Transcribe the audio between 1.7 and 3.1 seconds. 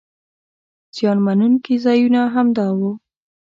ځایونه همدا وو.